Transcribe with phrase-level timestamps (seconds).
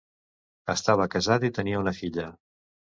[0.75, 2.31] Estava casat i tenia una filla.